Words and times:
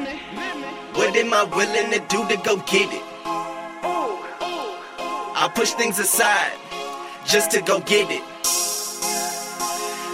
What 0.00 1.14
am 1.16 1.34
I 1.34 1.44
willing 1.44 1.90
to 1.92 1.98
do 2.08 2.26
to 2.28 2.36
go 2.42 2.56
get 2.58 2.92
it? 2.92 3.02
I 5.42 5.50
push 5.54 5.72
things 5.72 5.98
aside 5.98 6.52
just 7.26 7.50
to 7.52 7.60
go 7.60 7.80
get 7.80 8.10
it. 8.10 8.22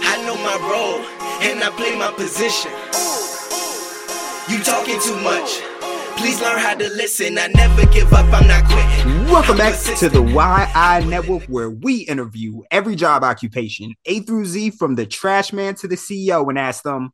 I 0.03 0.21
know 0.25 0.35
my 0.35 0.57
role 0.67 1.03
and 1.41 1.63
I 1.63 1.69
play 1.77 1.95
my 1.97 2.11
position. 2.11 2.71
You 4.49 4.63
talking 4.63 4.99
too 4.99 5.15
much. 5.21 5.61
Please 6.17 6.41
learn 6.41 6.59
how 6.59 6.73
to 6.75 6.89
listen. 6.89 7.37
I 7.37 7.47
never 7.47 7.85
give 7.87 8.11
up. 8.11 8.25
I'm 8.33 8.47
not 8.47 8.65
quitting. 8.65 9.25
Welcome 9.31 9.51
I'm 9.51 9.57
back 9.57 9.73
persistent. 9.73 10.13
to 10.13 10.19
the 10.19 10.25
YI 10.25 11.05
Network, 11.05 11.43
where 11.45 11.69
we 11.69 11.99
interview 12.01 12.63
every 12.71 12.95
job 12.95 13.23
occupation, 13.23 13.93
A 14.05 14.21
through 14.21 14.45
Z, 14.45 14.71
from 14.71 14.95
the 14.95 15.05
trash 15.05 15.53
man 15.53 15.75
to 15.75 15.87
the 15.87 15.95
CEO, 15.95 16.49
and 16.49 16.57
ask 16.57 16.83
them 16.83 17.11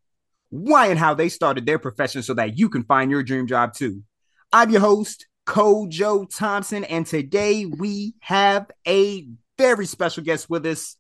why 0.54 0.86
and 0.86 1.00
how 1.00 1.16
they 1.16 1.30
started 1.30 1.66
their 1.66 1.80
profession 1.80 2.22
so 2.22 2.36
that 2.36 2.60
you 2.60 2.70
can 2.70 2.84
find 2.84 3.10
your 3.10 3.24
dream 3.24 3.48
job 3.48 3.74
too. 3.74 4.04
I'm 4.52 4.70
your 4.70 4.82
host, 4.82 5.26
Kojo 5.48 6.30
Thompson, 6.30 6.84
and 6.84 7.08
today 7.08 7.66
we 7.66 8.14
have 8.20 8.70
a 8.88 9.28
very 9.58 9.88
special 9.88 10.24
guest 10.24 10.52
with 10.52 10.64
us. 10.68 10.96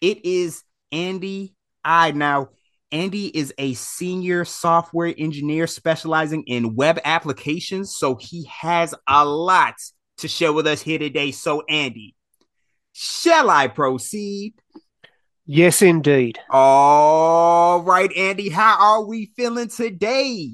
It 0.00 0.24
is 0.24 0.62
Andy 0.92 1.54
Ide. 1.84 2.16
Now, 2.16 2.48
Andy 2.90 3.26
is 3.26 3.52
a 3.58 3.74
senior 3.74 4.46
software 4.46 5.12
engineer 5.18 5.66
specializing 5.66 6.44
in 6.44 6.74
web 6.74 6.98
applications, 7.04 7.94
so 7.94 8.14
he 8.14 8.46
has 8.46 8.94
a 9.06 9.26
lot 9.26 9.74
to 10.18 10.28
share 10.28 10.54
with 10.54 10.66
us 10.66 10.80
here 10.80 10.98
today. 10.98 11.32
So, 11.32 11.62
Andy, 11.68 12.14
shall 12.94 13.50
I 13.50 13.68
proceed? 13.68 14.54
Yes, 15.48 15.80
indeed. 15.80 16.40
All 16.50 17.80
right, 17.82 18.10
Andy, 18.16 18.48
how 18.48 18.76
are 18.80 19.04
we 19.04 19.32
feeling 19.36 19.68
today? 19.68 20.50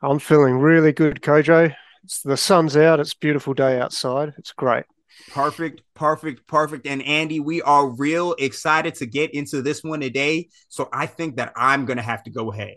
I'm 0.00 0.18
feeling 0.18 0.56
really 0.58 0.92
good, 0.92 1.20
Kojo. 1.20 1.74
It's, 2.04 2.22
the 2.22 2.36
sun's 2.38 2.74
out. 2.74 3.00
It's 3.00 3.12
a 3.12 3.18
beautiful 3.18 3.52
day 3.52 3.78
outside. 3.78 4.32
It's 4.38 4.52
great. 4.52 4.84
Perfect, 5.30 5.82
perfect, 5.94 6.46
perfect. 6.46 6.86
And 6.86 7.02
Andy, 7.02 7.38
we 7.38 7.60
are 7.62 7.86
real 7.86 8.34
excited 8.38 8.94
to 8.96 9.06
get 9.06 9.34
into 9.34 9.60
this 9.60 9.84
one 9.84 10.00
today. 10.00 10.48
So 10.68 10.88
I 10.90 11.04
think 11.04 11.36
that 11.36 11.52
I'm 11.54 11.84
going 11.84 11.98
to 11.98 12.02
have 12.02 12.22
to 12.24 12.30
go 12.30 12.50
ahead 12.50 12.76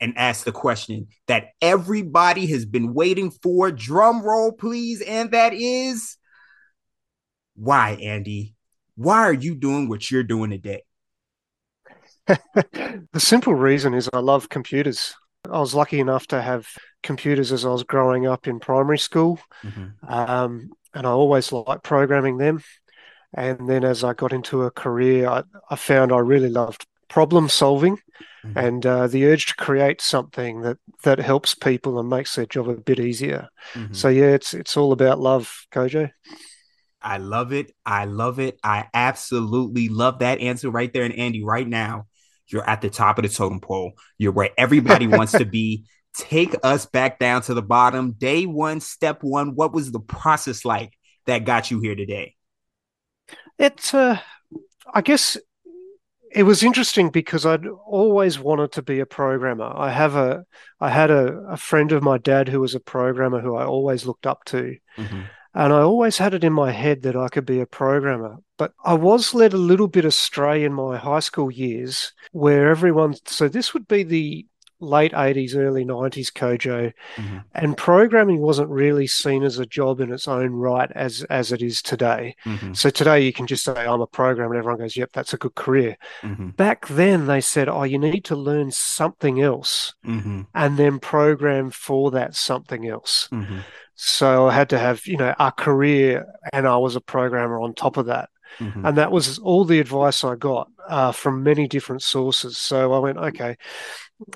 and 0.00 0.16
ask 0.16 0.44
the 0.44 0.52
question 0.52 1.08
that 1.26 1.48
everybody 1.60 2.46
has 2.46 2.64
been 2.64 2.94
waiting 2.94 3.30
for. 3.30 3.70
Drum 3.70 4.22
roll, 4.22 4.52
please. 4.52 5.02
And 5.02 5.32
that 5.32 5.52
is 5.52 6.16
why, 7.56 7.98
Andy? 8.00 8.54
Why 8.96 9.18
are 9.18 9.32
you 9.32 9.54
doing 9.54 9.88
what 9.88 10.10
you're 10.10 10.24
doing 10.24 10.50
today? 10.50 10.82
the 13.12 13.20
simple 13.20 13.54
reason 13.54 13.94
is 13.94 14.08
I 14.12 14.18
love 14.18 14.48
computers. 14.48 15.14
I 15.50 15.60
was 15.60 15.74
lucky 15.74 16.00
enough 16.00 16.26
to 16.28 16.42
have 16.42 16.68
computers 17.02 17.52
as 17.52 17.64
I 17.64 17.70
was 17.70 17.84
growing 17.84 18.26
up 18.26 18.46
in 18.46 18.60
primary 18.60 18.98
school, 18.98 19.40
um, 20.06 20.70
and 20.94 21.06
I 21.06 21.10
always 21.10 21.52
liked 21.52 21.84
programming 21.84 22.38
them. 22.38 22.62
And 23.34 23.68
then 23.68 23.84
as 23.84 24.04
I 24.04 24.14
got 24.14 24.32
into 24.32 24.62
a 24.64 24.70
career, 24.70 25.28
I, 25.28 25.42
I 25.70 25.76
found 25.76 26.12
I 26.12 26.18
really 26.18 26.48
loved 26.48 26.86
problem 27.08 27.48
solving 27.48 27.98
Mhm. 28.44 28.56
and 28.56 28.86
uh, 28.86 29.06
the 29.08 29.26
urge 29.26 29.46
to 29.46 29.54
create 29.56 30.00
something 30.00 30.62
that 30.62 30.78
that 31.02 31.18
helps 31.18 31.54
people 31.54 31.98
and 31.98 32.08
makes 32.08 32.34
their 32.34 32.46
job 32.46 32.68
a 32.68 32.74
bit 32.76 33.00
easier. 33.00 33.48
Mhm. 33.74 33.94
So 33.96 34.08
yeah, 34.08 34.26
it's 34.34 34.54
it's 34.54 34.76
all 34.76 34.92
about 34.92 35.18
love, 35.18 35.66
Kojo. 35.72 36.10
I 37.02 37.18
love 37.18 37.52
it. 37.52 37.72
I 37.86 38.04
love 38.04 38.38
it. 38.40 38.58
I 38.62 38.86
absolutely 38.92 39.88
love 39.88 40.18
that 40.20 40.40
answer 40.40 40.70
right 40.70 40.92
there. 40.92 41.04
And 41.04 41.14
Andy, 41.14 41.44
right 41.44 41.66
now, 41.66 42.06
you're 42.48 42.68
at 42.68 42.80
the 42.80 42.90
top 42.90 43.18
of 43.18 43.22
the 43.22 43.28
totem 43.28 43.60
pole. 43.60 43.92
You're 44.16 44.32
where 44.32 44.50
everybody 44.56 45.06
wants 45.06 45.32
to 45.32 45.44
be. 45.46 45.86
Take 46.14 46.54
us 46.62 46.86
back 46.86 47.18
down 47.18 47.42
to 47.42 47.54
the 47.54 47.62
bottom. 47.62 48.12
Day 48.12 48.46
one, 48.46 48.80
step 48.80 49.22
one. 49.22 49.54
What 49.54 49.72
was 49.72 49.92
the 49.92 50.00
process 50.00 50.64
like 50.64 50.92
that 51.26 51.44
got 51.44 51.70
you 51.70 51.80
here 51.80 51.94
today? 51.94 52.34
It, 53.58 53.94
uh, 53.94 54.16
I 54.92 55.00
guess, 55.02 55.36
it 56.32 56.42
was 56.42 56.62
interesting 56.62 57.10
because 57.10 57.46
I'd 57.46 57.66
always 57.66 58.38
wanted 58.38 58.72
to 58.72 58.82
be 58.82 59.00
a 59.00 59.06
programmer. 59.06 59.72
I 59.74 59.90
have 59.90 60.16
a, 60.16 60.44
I 60.80 60.90
had 60.90 61.10
a, 61.10 61.38
a 61.50 61.56
friend 61.56 61.92
of 61.92 62.02
my 62.02 62.18
dad 62.18 62.48
who 62.48 62.60
was 62.60 62.74
a 62.74 62.80
programmer 62.80 63.40
who 63.40 63.56
I 63.56 63.64
always 63.64 64.06
looked 64.06 64.26
up 64.26 64.44
to, 64.46 64.76
and 65.58 65.72
I 65.72 65.80
always 65.80 66.18
had 66.18 66.34
it 66.34 66.44
in 66.44 66.52
my 66.52 66.70
head 66.70 67.02
that 67.02 67.16
I 67.16 67.28
could 67.28 67.44
be 67.44 67.58
a 67.58 67.66
programmer. 67.66 68.36
But 68.58 68.74
I 68.84 68.94
was 68.94 69.34
led 69.34 69.52
a 69.52 69.58
little 69.58 69.88
bit 69.88 70.04
astray 70.04 70.62
in 70.62 70.72
my 70.72 70.96
high 70.96 71.18
school 71.18 71.50
years, 71.50 72.12
where 72.30 72.70
everyone. 72.70 73.16
So 73.26 73.48
this 73.48 73.74
would 73.74 73.88
be 73.88 74.04
the 74.04 74.46
late 74.80 75.12
80s, 75.12 75.56
early 75.56 75.84
90s, 75.84 76.30
Kojo, 76.30 76.92
Mhm. 77.16 77.44
and 77.54 77.76
programming 77.76 78.40
wasn't 78.40 78.68
really 78.70 79.06
seen 79.06 79.42
as 79.42 79.58
a 79.58 79.66
job 79.66 80.00
in 80.00 80.12
its 80.12 80.28
own 80.28 80.52
right 80.52 80.90
as 80.94 81.24
as 81.24 81.50
it 81.52 81.62
is 81.62 81.82
today. 81.82 82.36
Mhm. 82.44 82.76
So 82.76 82.90
today 82.90 83.20
you 83.20 83.32
can 83.32 83.46
just 83.46 83.64
say 83.64 83.72
I'm 83.86 84.00
a 84.00 84.06
programmer, 84.06 84.54
and 84.54 84.58
everyone 84.58 84.80
goes, 84.80 84.96
"Yep, 84.96 85.10
that's 85.12 85.34
a 85.34 85.36
good 85.38 85.54
career." 85.54 85.96
Mhm. 86.22 86.56
Back 86.56 86.86
then 86.88 87.26
they 87.26 87.40
said, 87.40 87.68
"Oh, 87.68 87.82
you 87.82 87.98
need 87.98 88.24
to 88.26 88.36
learn 88.36 88.70
something 88.70 89.40
else 89.40 89.94
Mhm. 90.06 90.46
and 90.54 90.76
then 90.78 90.98
program 91.00 91.70
for 91.70 92.10
that 92.12 92.34
something 92.36 92.86
else." 92.86 93.28
Mhm. 93.32 93.64
So 93.94 94.46
I 94.46 94.52
had 94.52 94.68
to 94.70 94.78
have, 94.78 95.06
you 95.06 95.16
know, 95.16 95.34
a 95.40 95.50
career, 95.50 96.24
and 96.52 96.68
I 96.68 96.76
was 96.76 96.94
a 96.94 97.00
programmer 97.00 97.60
on 97.60 97.74
top 97.74 97.96
of 97.96 98.06
that. 98.06 98.28
Mhm. 98.60 98.88
And 98.88 98.96
that 98.96 99.10
was 99.10 99.38
all 99.40 99.64
the 99.64 99.80
advice 99.80 100.24
I 100.24 100.34
got 100.36 100.68
uh, 100.88 101.12
from 101.12 101.42
many 101.42 101.68
different 101.68 102.02
sources. 102.02 102.56
So 102.56 102.94
I 102.94 102.98
went, 102.98 103.18
okay. 103.18 103.58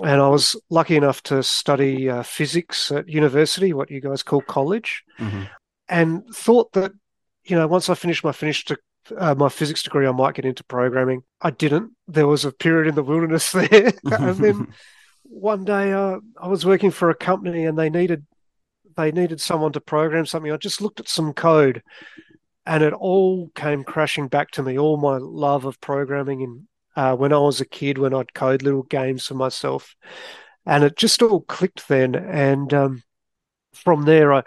And 0.00 0.20
I 0.20 0.28
was 0.28 0.54
lucky 0.70 0.96
enough 0.96 1.22
to 1.24 1.42
study 1.42 2.08
uh, 2.08 2.22
physics 2.22 2.92
at 2.92 3.08
university, 3.08 3.72
what 3.72 3.90
you 3.90 4.00
guys 4.00 4.22
call 4.22 4.40
college, 4.42 5.02
Mhm. 5.18 5.48
and 5.88 6.22
thought 6.34 6.72
that, 6.72 6.92
you 7.44 7.56
know, 7.56 7.66
once 7.66 7.88
I 7.88 7.94
finished 7.94 8.22
my 8.24 8.32
finished 8.32 8.72
uh, 9.18 9.34
my 9.34 9.48
physics 9.48 9.82
degree, 9.82 10.06
I 10.06 10.12
might 10.12 10.36
get 10.36 10.44
into 10.44 10.62
programming. 10.62 11.24
I 11.40 11.50
didn't. 11.50 11.90
There 12.06 12.28
was 12.28 12.44
a 12.44 12.52
period 12.52 12.86
in 12.88 12.94
the 12.94 13.02
wilderness 13.02 13.50
there, 13.52 13.92
and 14.04 14.36
then 14.36 14.68
one 15.24 15.64
day 15.64 15.92
uh, 15.92 16.18
I 16.40 16.46
was 16.46 16.64
working 16.64 16.92
for 16.92 17.10
a 17.10 17.14
company, 17.16 17.64
and 17.64 17.76
they 17.76 17.90
needed 17.90 18.24
they 18.96 19.10
needed 19.10 19.40
someone 19.40 19.72
to 19.72 19.80
program 19.80 20.26
something. 20.26 20.52
I 20.52 20.56
just 20.58 20.80
looked 20.80 21.00
at 21.00 21.08
some 21.08 21.32
code, 21.32 21.82
and 22.66 22.84
it 22.84 22.92
all 22.92 23.48
came 23.56 23.82
crashing 23.82 24.28
back 24.28 24.52
to 24.52 24.62
me. 24.62 24.78
All 24.78 24.96
my 24.98 25.16
love 25.18 25.64
of 25.64 25.80
programming, 25.80 26.42
and 26.44 26.68
uh, 26.96 27.16
when 27.16 27.32
I 27.32 27.38
was 27.38 27.60
a 27.60 27.66
kid, 27.66 27.98
when 27.98 28.14
I'd 28.14 28.34
code 28.34 28.62
little 28.62 28.82
games 28.84 29.26
for 29.26 29.34
myself, 29.34 29.94
and 30.66 30.84
it 30.84 30.96
just 30.96 31.22
all 31.22 31.40
clicked 31.42 31.88
then. 31.88 32.14
And 32.14 32.72
um, 32.74 33.02
from 33.72 34.04
there, 34.04 34.32
I 34.32 34.42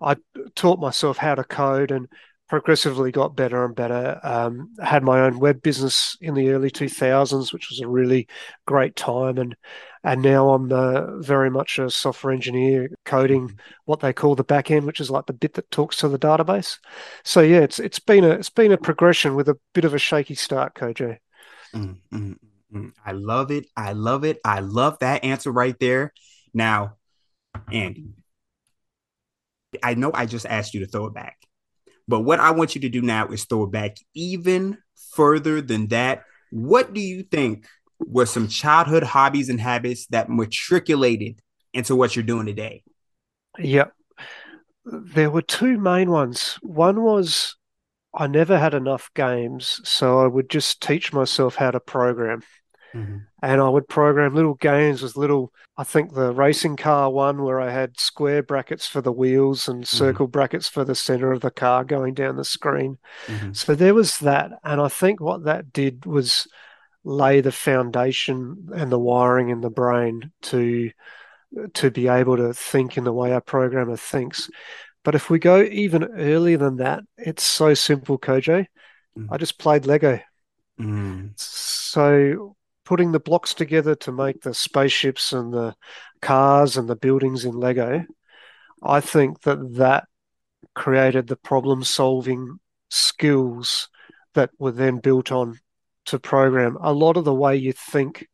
I 0.00 0.16
taught 0.54 0.80
myself 0.80 1.16
how 1.18 1.34
to 1.34 1.44
code 1.44 1.90
and 1.90 2.08
progressively 2.48 3.12
got 3.12 3.36
better 3.36 3.64
and 3.64 3.74
better. 3.74 4.18
Um, 4.22 4.72
had 4.82 5.02
my 5.02 5.20
own 5.20 5.38
web 5.38 5.62
business 5.62 6.16
in 6.20 6.34
the 6.34 6.50
early 6.50 6.70
2000s, 6.70 7.52
which 7.52 7.68
was 7.70 7.80
a 7.80 7.88
really 7.88 8.26
great 8.66 8.96
time, 8.96 9.38
and 9.38 9.56
and 10.04 10.22
now 10.22 10.50
I'm 10.50 10.72
uh, 10.72 11.18
very 11.20 11.50
much 11.50 11.78
a 11.78 11.90
software 11.90 12.32
engineer 12.32 12.88
coding 13.04 13.58
what 13.84 14.00
they 14.00 14.12
call 14.12 14.34
the 14.34 14.44
back 14.44 14.70
end, 14.70 14.86
which 14.86 15.00
is 15.00 15.10
like 15.10 15.26
the 15.26 15.32
bit 15.32 15.54
that 15.54 15.70
talks 15.70 15.98
to 15.98 16.08
the 16.08 16.18
database. 16.18 16.78
So 17.24 17.40
yeah, 17.40 17.60
it's 17.60 17.78
it's 17.78 17.98
been 18.00 18.24
a 18.24 18.30
it's 18.30 18.50
been 18.50 18.72
a 18.72 18.78
progression 18.78 19.34
with 19.34 19.48
a 19.48 19.58
bit 19.74 19.84
of 19.84 19.94
a 19.94 19.98
shaky 19.98 20.34
start, 20.34 20.74
Kojo. 20.74 21.18
Mm, 21.74 21.98
mm, 22.12 22.36
mm. 22.74 22.92
I 23.04 23.12
love 23.12 23.50
it. 23.50 23.66
I 23.76 23.92
love 23.92 24.24
it. 24.24 24.38
I 24.44 24.60
love 24.60 24.98
that 25.00 25.24
answer 25.24 25.50
right 25.50 25.76
there. 25.78 26.12
Now, 26.54 26.96
Andy, 27.72 28.10
I 29.82 29.94
know 29.94 30.10
I 30.14 30.26
just 30.26 30.46
asked 30.46 30.74
you 30.74 30.80
to 30.80 30.86
throw 30.86 31.06
it 31.06 31.14
back, 31.14 31.36
but 32.06 32.20
what 32.20 32.40
I 32.40 32.52
want 32.52 32.74
you 32.74 32.80
to 32.82 32.88
do 32.88 33.02
now 33.02 33.28
is 33.28 33.44
throw 33.44 33.64
it 33.64 33.72
back 33.72 33.96
even 34.14 34.78
further 35.12 35.60
than 35.60 35.88
that. 35.88 36.24
What 36.50 36.94
do 36.94 37.00
you 37.00 37.22
think 37.22 37.66
were 37.98 38.26
some 38.26 38.48
childhood 38.48 39.02
hobbies 39.02 39.48
and 39.48 39.60
habits 39.60 40.06
that 40.06 40.30
matriculated 40.30 41.40
into 41.74 41.94
what 41.96 42.16
you're 42.16 42.22
doing 42.22 42.46
today? 42.46 42.82
Yep. 43.58 43.92
There 44.84 45.30
were 45.30 45.42
two 45.42 45.76
main 45.78 46.10
ones. 46.10 46.58
One 46.62 47.02
was 47.02 47.56
I 48.14 48.26
never 48.26 48.58
had 48.58 48.74
enough 48.74 49.10
games, 49.14 49.80
so 49.84 50.20
I 50.20 50.26
would 50.26 50.48
just 50.50 50.82
teach 50.82 51.12
myself 51.12 51.56
how 51.56 51.70
to 51.70 51.80
program. 51.80 52.42
And 53.42 53.60
I 53.60 53.68
would 53.68 53.86
program 53.86 54.34
little 54.34 54.54
games 54.54 55.02
with 55.02 55.16
little, 55.16 55.52
I 55.76 55.84
think 55.84 56.14
the 56.14 56.32
racing 56.32 56.76
car 56.76 57.10
one 57.10 57.42
where 57.42 57.60
I 57.60 57.70
had 57.70 58.00
square 58.00 58.42
brackets 58.42 58.86
for 58.86 59.02
the 59.02 59.12
wheels 59.12 59.68
and 59.68 59.86
circle 59.86 60.26
brackets 60.26 60.68
for 60.68 60.84
the 60.84 60.94
center 60.94 61.30
of 61.30 61.42
the 61.42 61.50
car 61.50 61.84
going 61.84 62.14
down 62.14 62.36
the 62.36 62.44
screen. 62.44 62.98
Mhm. 63.26 63.54
So 63.54 63.74
there 63.74 63.94
was 63.94 64.18
that. 64.18 64.52
And 64.64 64.80
I 64.80 64.88
think 64.88 65.20
what 65.20 65.44
that 65.44 65.72
did 65.72 66.06
was 66.06 66.48
lay 67.04 67.40
the 67.42 67.52
foundation 67.52 68.68
and 68.74 68.90
the 68.90 68.98
wiring 68.98 69.50
in 69.50 69.60
the 69.60 69.70
brain 69.70 70.32
to 70.42 70.90
to 71.72 71.90
be 71.90 72.08
able 72.08 72.36
to 72.36 72.52
think 72.52 72.98
in 72.98 73.04
the 73.04 73.12
way 73.12 73.32
a 73.32 73.40
programmer 73.40 73.96
thinks. 73.96 74.50
But 75.08 75.14
if 75.14 75.30
we 75.30 75.38
go 75.38 75.62
even 75.62 76.04
earlier 76.04 76.58
than 76.58 76.76
that, 76.76 77.02
it's 77.16 77.42
so 77.42 77.72
simple, 77.72 78.18
Kojo. 78.18 78.66
Mm. 79.18 79.28
I 79.30 79.38
just 79.38 79.58
played 79.58 79.86
Lego. 79.86 80.20
Mm, 80.78 81.32
So 81.34 82.56
putting 82.84 83.12
the 83.12 83.18
blocks 83.18 83.54
together 83.54 83.94
to 83.94 84.12
make 84.12 84.42
the 84.42 84.52
spaceships 84.52 85.32
and 85.32 85.50
the 85.50 85.74
cars 86.20 86.76
and 86.76 86.90
the 86.90 86.94
buildings 86.94 87.46
in 87.46 87.54
Lego, 87.54 88.04
I 88.82 89.00
think 89.00 89.40
that 89.44 89.76
that 89.76 90.04
created 90.74 91.26
the 91.26 91.36
problem 91.36 91.84
solving 91.84 92.58
skills 92.90 93.88
that 94.34 94.50
were 94.58 94.72
then 94.72 94.98
built 94.98 95.32
on 95.32 95.58
to 96.04 96.18
program. 96.18 96.76
A 96.82 96.92
lot 96.92 97.16
of 97.16 97.24
the 97.24 97.32
way 97.32 97.56
you 97.56 97.72
think 97.72 98.28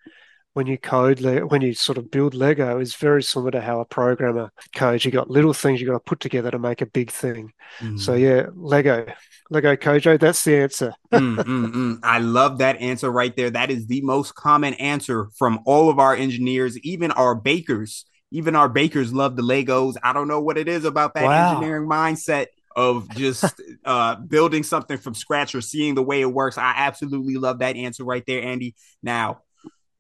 when 0.55 0.67
you 0.67 0.79
code, 0.79 1.21
when 1.21 1.61
you 1.63 1.75
sort 1.75 1.99
of 1.99 2.11
build 2.11 2.33
Lego, 2.33 2.79
is 2.79 2.95
very 2.95 3.23
similar 3.23 3.51
to 3.51 3.61
how 3.61 3.81
a 3.81 3.85
programmer 3.85 4.53
codes. 4.75 5.05
You 5.05 5.11
got 5.11 5.29
little 5.29 5.53
things 5.53 5.81
you 5.81 5.87
got 5.87 5.95
to 5.95 6.01
put 6.01 6.21
together 6.21 6.51
to 6.53 6.61
make 6.61 6.81
a 6.81 6.87
big 6.87 7.11
thing. 7.11 7.53
Mm. 7.81 7.99
So 7.99 8.15
yeah, 8.15 8.47
Lego, 8.55 9.05
Lego 9.51 9.75
Kojo, 9.75 10.19
that's 10.19 10.45
the 10.45 10.57
answer. 10.57 10.95
mm, 11.13 11.37
mm, 11.37 11.73
mm. 11.73 11.99
I 12.05 12.19
love 12.19 12.59
that 12.59 12.81
answer 12.81 13.11
right 13.11 13.35
there. 13.37 13.51
That 13.51 13.73
is 13.73 13.89
the 13.89 14.01
most 14.03 14.37
common 14.37 14.75
answer 14.75 15.29
from 15.37 15.59
all 15.67 15.91
of 15.91 15.99
our 15.99 16.15
engineers, 16.15 16.79
even 16.79 17.11
our 17.11 17.35
bakers. 17.35 18.07
Even 18.31 18.57
our 18.57 18.69
bakers 18.69 19.13
love 19.13 19.37
the 19.37 19.43
Legos. 19.43 19.95
I 20.03 20.13
don't 20.13 20.29
know 20.29 20.41
what 20.41 20.57
it 20.57 20.69
is 20.69 20.85
about 20.85 21.15
that 21.15 21.25
wow. 21.25 21.55
engineering 21.55 21.89
mindset 21.89 22.47
of 22.77 23.09
just 23.11 23.61
uh, 23.85 24.17
building 24.17 24.63
something 24.63 24.99
from 24.99 25.15
scratch 25.15 25.55
or 25.55 25.61
seeing 25.61 25.97
the 25.97 26.03
way 26.03 26.21
it 26.21 26.33
works. 26.33 26.59
I 26.59 26.75
absolutely 26.77 27.35
love 27.35 27.59
that 27.59 27.77
answer 27.77 28.05
right 28.05 28.25
there, 28.27 28.43
Andy. 28.43 28.75
Now, 29.03 29.41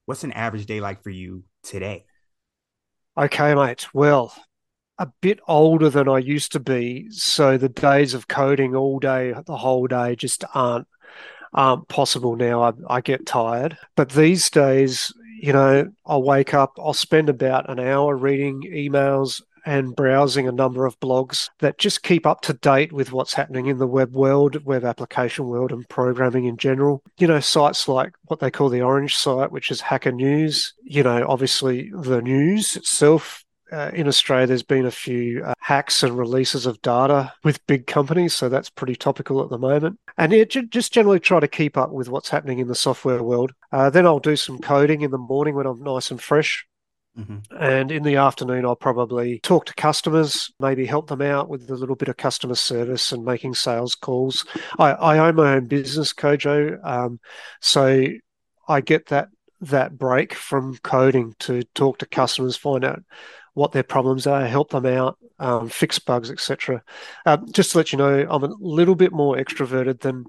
what's 0.06 0.24
an 0.24 0.32
average 0.32 0.66
day 0.66 0.80
like 0.80 1.02
for 1.02 1.10
you 1.10 1.44
today? 1.62 2.04
Okay, 3.16 3.54
mate. 3.54 3.86
Well, 3.94 4.34
a 4.98 5.08
bit 5.20 5.40
older 5.46 5.90
than 5.90 6.08
I 6.08 6.18
used 6.18 6.52
to 6.52 6.60
be, 6.60 7.08
so 7.10 7.56
the 7.56 7.68
days 7.68 8.14
of 8.14 8.28
coding 8.28 8.74
all 8.74 8.98
day, 8.98 9.34
the 9.46 9.56
whole 9.56 9.86
day, 9.86 10.16
just 10.16 10.44
aren't 10.54 10.86
aren't 11.52 11.88
possible 11.88 12.34
now. 12.34 12.62
I, 12.62 12.72
I 12.88 13.00
get 13.00 13.26
tired, 13.26 13.78
but 13.94 14.10
these 14.10 14.50
days, 14.50 15.12
you 15.40 15.52
know, 15.52 15.88
I'll 16.04 16.22
wake 16.22 16.52
up, 16.52 16.72
I'll 16.78 16.94
spend 16.94 17.28
about 17.28 17.70
an 17.70 17.78
hour 17.78 18.16
reading 18.16 18.62
emails 18.62 19.40
and 19.64 19.96
browsing 19.96 20.48
a 20.48 20.52
number 20.52 20.86
of 20.86 20.98
blogs 21.00 21.48
that 21.60 21.78
just 21.78 22.02
keep 22.02 22.26
up 22.26 22.40
to 22.42 22.52
date 22.52 22.92
with 22.92 23.12
what's 23.12 23.34
happening 23.34 23.66
in 23.66 23.78
the 23.78 23.86
web 23.86 24.14
world, 24.14 24.64
web 24.64 24.84
application 24.84 25.46
world, 25.46 25.72
and 25.72 25.88
programming 25.88 26.44
in 26.44 26.56
general. 26.56 27.02
You 27.18 27.26
know, 27.26 27.40
sites 27.40 27.88
like 27.88 28.12
what 28.24 28.40
they 28.40 28.50
call 28.50 28.68
the 28.68 28.82
Orange 28.82 29.16
site, 29.16 29.52
which 29.52 29.70
is 29.70 29.80
Hacker 29.80 30.12
News, 30.12 30.74
you 30.82 31.02
know, 31.02 31.24
obviously 31.28 31.90
the 31.94 32.20
news 32.22 32.76
itself 32.76 33.44
uh, 33.74 33.90
in 33.92 34.06
Australia, 34.06 34.46
there's 34.46 34.62
been 34.62 34.86
a 34.86 34.90
few 34.90 35.42
uh, 35.44 35.54
hacks 35.58 36.02
and 36.02 36.16
releases 36.16 36.66
of 36.66 36.80
data 36.82 37.32
with 37.42 37.66
big 37.66 37.86
companies, 37.86 38.34
so 38.34 38.48
that's 38.48 38.70
pretty 38.70 38.94
topical 38.94 39.42
at 39.42 39.50
the 39.50 39.58
moment. 39.58 39.98
And 40.16 40.32
yeah, 40.32 40.44
j- 40.44 40.66
just 40.66 40.92
generally 40.92 41.18
try 41.18 41.40
to 41.40 41.48
keep 41.48 41.76
up 41.76 41.90
with 41.90 42.08
what's 42.08 42.28
happening 42.28 42.60
in 42.60 42.68
the 42.68 42.74
software 42.74 43.22
world. 43.22 43.52
Uh, 43.72 43.90
then 43.90 44.06
I'll 44.06 44.20
do 44.20 44.36
some 44.36 44.58
coding 44.58 45.00
in 45.00 45.10
the 45.10 45.18
morning 45.18 45.54
when 45.54 45.66
I'm 45.66 45.82
nice 45.82 46.10
and 46.10 46.22
fresh. 46.22 46.66
Mm-hmm. 47.18 47.56
And 47.60 47.92
in 47.92 48.02
the 48.02 48.16
afternoon, 48.16 48.64
I'll 48.64 48.74
probably 48.74 49.38
talk 49.40 49.66
to 49.66 49.74
customers, 49.74 50.52
maybe 50.58 50.84
help 50.84 51.08
them 51.08 51.22
out 51.22 51.48
with 51.48 51.70
a 51.70 51.74
little 51.74 51.94
bit 51.94 52.08
of 52.08 52.16
customer 52.16 52.56
service 52.56 53.12
and 53.12 53.24
making 53.24 53.54
sales 53.54 53.94
calls. 53.94 54.44
I, 54.78 54.92
I 54.92 55.18
own 55.18 55.36
my 55.36 55.54
own 55.54 55.66
business, 55.66 56.12
Kojo, 56.12 56.84
um, 56.84 57.20
so 57.60 58.06
I 58.68 58.80
get 58.80 59.06
that 59.06 59.28
that 59.60 59.96
break 59.96 60.34
from 60.34 60.76
coding 60.82 61.34
to 61.38 61.62
talk 61.74 61.98
to 61.98 62.06
customers, 62.06 62.56
find 62.56 62.84
out 62.84 63.02
what 63.54 63.72
their 63.72 63.84
problems 63.84 64.26
are, 64.26 64.44
help 64.44 64.70
them 64.70 64.84
out, 64.84 65.16
um, 65.38 65.68
fix 65.68 65.98
bugs, 65.98 66.30
etc. 66.30 66.82
Um, 67.24 67.46
just 67.52 67.72
to 67.72 67.78
let 67.78 67.92
you 67.92 67.98
know, 67.98 68.26
I'm 68.28 68.42
a 68.42 68.54
little 68.58 68.96
bit 68.96 69.12
more 69.12 69.36
extroverted 69.36 70.00
than 70.00 70.26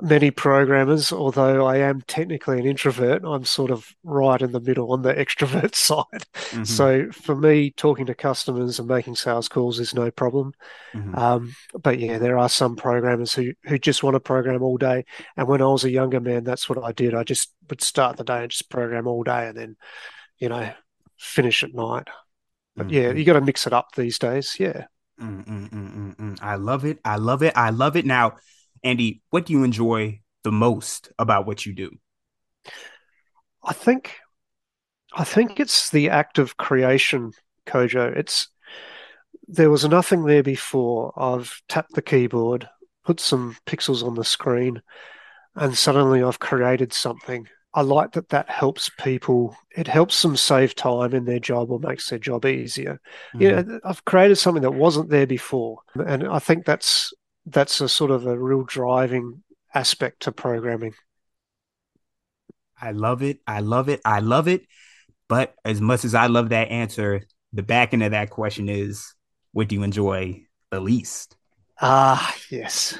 many 0.00 0.30
programmers, 0.30 1.12
although 1.12 1.66
I 1.66 1.78
am 1.78 2.02
technically 2.02 2.58
an 2.58 2.66
introvert, 2.66 3.22
I'm 3.24 3.44
sort 3.44 3.70
of 3.70 3.94
right 4.04 4.40
in 4.40 4.52
the 4.52 4.60
middle 4.60 4.92
on 4.92 5.02
the 5.02 5.14
extrovert 5.14 5.74
side. 5.74 6.26
Mm-hmm. 6.50 6.64
So 6.64 7.10
for 7.12 7.34
me, 7.34 7.70
talking 7.70 8.06
to 8.06 8.14
customers 8.14 8.78
and 8.78 8.88
making 8.88 9.16
sales 9.16 9.48
calls 9.48 9.78
is 9.80 9.94
no 9.94 10.10
problem. 10.10 10.52
Mm-hmm. 10.94 11.14
Um, 11.14 11.54
but 11.82 11.98
yeah, 11.98 12.18
there 12.18 12.38
are 12.38 12.48
some 12.48 12.76
programmers 12.76 13.34
who, 13.34 13.52
who 13.64 13.78
just 13.78 14.02
want 14.02 14.14
to 14.14 14.20
program 14.20 14.62
all 14.62 14.76
day. 14.76 15.04
And 15.36 15.48
when 15.48 15.62
I 15.62 15.66
was 15.66 15.84
a 15.84 15.90
younger 15.90 16.20
man, 16.20 16.44
that's 16.44 16.68
what 16.68 16.82
I 16.82 16.92
did. 16.92 17.14
I 17.14 17.24
just 17.24 17.52
would 17.70 17.80
start 17.80 18.16
the 18.16 18.24
day 18.24 18.42
and 18.42 18.50
just 18.50 18.68
program 18.70 19.06
all 19.06 19.22
day 19.22 19.48
and 19.48 19.56
then, 19.56 19.76
you 20.38 20.48
know, 20.48 20.72
finish 21.18 21.62
at 21.62 21.74
night. 21.74 22.08
But 22.76 22.88
mm-hmm. 22.88 22.94
yeah, 22.94 23.12
you 23.12 23.24
got 23.24 23.34
to 23.34 23.40
mix 23.40 23.66
it 23.66 23.72
up 23.72 23.94
these 23.96 24.18
days. 24.18 24.56
Yeah. 24.58 24.84
Mm-mm-mm-mm-mm. 25.20 26.38
I 26.42 26.56
love 26.56 26.84
it. 26.84 26.98
I 27.02 27.16
love 27.16 27.42
it. 27.42 27.54
I 27.56 27.70
love 27.70 27.96
it. 27.96 28.04
Now, 28.04 28.36
Andy, 28.82 29.22
what 29.30 29.46
do 29.46 29.52
you 29.52 29.64
enjoy 29.64 30.20
the 30.44 30.52
most 30.52 31.10
about 31.18 31.46
what 31.46 31.66
you 31.66 31.72
do? 31.72 31.90
I 33.62 33.72
think, 33.72 34.16
I 35.12 35.24
think 35.24 35.58
it's 35.58 35.90
the 35.90 36.10
act 36.10 36.38
of 36.38 36.56
creation, 36.56 37.32
Kojo. 37.66 38.16
It's 38.16 38.48
there 39.48 39.70
was 39.70 39.84
nothing 39.84 40.24
there 40.24 40.42
before. 40.42 41.12
I've 41.16 41.60
tapped 41.68 41.94
the 41.94 42.02
keyboard, 42.02 42.68
put 43.04 43.20
some 43.20 43.56
pixels 43.66 44.04
on 44.04 44.14
the 44.14 44.24
screen, 44.24 44.82
and 45.54 45.76
suddenly 45.76 46.22
I've 46.22 46.38
created 46.38 46.92
something. 46.92 47.48
I 47.74 47.82
like 47.82 48.12
that 48.12 48.30
that 48.30 48.48
helps 48.48 48.90
people. 48.98 49.56
It 49.76 49.86
helps 49.86 50.22
them 50.22 50.36
save 50.36 50.74
time 50.74 51.12
in 51.12 51.26
their 51.26 51.38
job 51.38 51.70
or 51.70 51.78
makes 51.78 52.08
their 52.08 52.18
job 52.18 52.46
easier. 52.46 53.00
Mm-hmm. 53.34 53.42
You 53.42 53.50
know, 53.50 53.80
I've 53.84 54.04
created 54.04 54.36
something 54.36 54.62
that 54.62 54.72
wasn't 54.72 55.10
there 55.10 55.26
before, 55.26 55.80
and 55.94 56.26
I 56.26 56.38
think 56.38 56.64
that's 56.64 57.12
that's 57.46 57.80
a 57.80 57.88
sort 57.88 58.10
of 58.10 58.26
a 58.26 58.38
real 58.38 58.64
driving 58.64 59.42
aspect 59.74 60.20
to 60.20 60.32
programming. 60.32 60.94
I 62.80 62.90
love 62.90 63.22
it. 63.22 63.40
I 63.46 63.60
love 63.60 63.88
it. 63.88 64.00
I 64.04 64.20
love 64.20 64.48
it. 64.48 64.66
But 65.28 65.54
as 65.64 65.80
much 65.80 66.04
as 66.04 66.14
I 66.14 66.26
love 66.26 66.50
that 66.50 66.70
answer, 66.70 67.22
the 67.52 67.62
back 67.62 67.92
end 67.92 68.02
of 68.02 68.10
that 68.10 68.30
question 68.30 68.68
is, 68.68 69.14
what 69.52 69.68
do 69.68 69.76
you 69.76 69.82
enjoy 69.82 70.42
the 70.70 70.80
least? 70.80 71.36
Ah, 71.80 72.34
yes. 72.50 72.98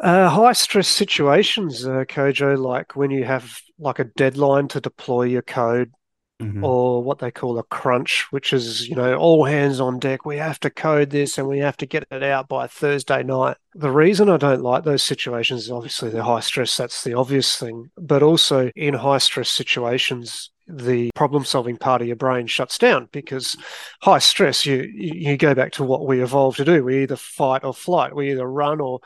Uh, 0.00 0.28
high 0.28 0.52
stress 0.52 0.88
situations, 0.88 1.86
uh, 1.86 2.04
Kojo, 2.08 2.58
like 2.58 2.96
when 2.96 3.10
you 3.10 3.24
have 3.24 3.60
like 3.78 3.98
a 3.98 4.04
deadline 4.04 4.68
to 4.68 4.80
deploy 4.80 5.24
your 5.24 5.42
code 5.42 5.92
mm-hmm. 6.40 6.64
or 6.64 7.02
what 7.02 7.18
they 7.18 7.30
call 7.30 7.58
a 7.58 7.62
crunch, 7.64 8.26
which 8.30 8.52
is, 8.52 8.88
you 8.88 8.96
know, 8.96 9.14
all 9.16 9.44
hands 9.44 9.80
on 9.80 9.98
deck. 9.98 10.24
We 10.24 10.36
have 10.38 10.60
to 10.60 10.70
code 10.70 11.10
this 11.10 11.38
and 11.38 11.48
we 11.48 11.58
have 11.58 11.76
to 11.78 11.86
get 11.86 12.06
it 12.10 12.22
out 12.22 12.48
by 12.48 12.66
Thursday 12.66 13.22
night. 13.22 13.56
The 13.74 13.90
reason 13.90 14.28
I 14.28 14.36
don't 14.36 14.62
like 14.62 14.84
those 14.84 15.02
situations 15.02 15.64
is 15.64 15.70
obviously 15.70 16.10
they're 16.10 16.22
high 16.22 16.40
stress. 16.40 16.76
That's 16.76 17.04
the 17.04 17.14
obvious 17.14 17.56
thing. 17.56 17.90
But 17.96 18.22
also 18.22 18.70
in 18.74 18.94
high 18.94 19.18
stress 19.18 19.50
situations, 19.50 20.50
the 20.66 21.10
problem 21.14 21.44
solving 21.44 21.76
part 21.76 22.00
of 22.00 22.06
your 22.06 22.16
brain 22.16 22.46
shuts 22.46 22.78
down 22.78 23.08
because 23.12 23.54
high 24.00 24.18
stress 24.18 24.64
you 24.64 24.90
you 24.94 25.36
go 25.36 25.54
back 25.54 25.72
to 25.72 25.84
what 25.84 26.06
we 26.06 26.22
evolved 26.22 26.56
to 26.56 26.64
do 26.64 26.82
we 26.82 27.02
either 27.02 27.16
fight 27.16 27.62
or 27.64 27.74
flight 27.74 28.16
we 28.16 28.30
either 28.30 28.46
run 28.46 28.80
or 28.80 28.98